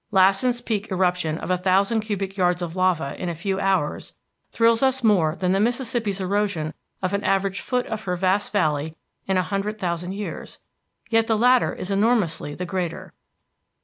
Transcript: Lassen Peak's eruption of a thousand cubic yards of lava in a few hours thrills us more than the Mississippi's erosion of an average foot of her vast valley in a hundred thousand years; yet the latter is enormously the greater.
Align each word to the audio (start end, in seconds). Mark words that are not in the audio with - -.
Lassen 0.09 0.51
Peak's 0.65 0.89
eruption 0.89 1.37
of 1.37 1.51
a 1.51 1.59
thousand 1.59 1.99
cubic 2.01 2.35
yards 2.35 2.63
of 2.63 2.75
lava 2.75 3.13
in 3.21 3.29
a 3.29 3.35
few 3.35 3.59
hours 3.59 4.15
thrills 4.49 4.81
us 4.81 5.03
more 5.03 5.35
than 5.35 5.51
the 5.51 5.59
Mississippi's 5.59 6.19
erosion 6.19 6.73
of 7.03 7.13
an 7.13 7.23
average 7.23 7.61
foot 7.61 7.85
of 7.85 8.05
her 8.05 8.15
vast 8.15 8.51
valley 8.51 8.95
in 9.27 9.37
a 9.37 9.43
hundred 9.43 9.77
thousand 9.77 10.13
years; 10.13 10.57
yet 11.11 11.27
the 11.27 11.37
latter 11.37 11.71
is 11.75 11.91
enormously 11.91 12.55
the 12.55 12.65
greater. 12.65 13.13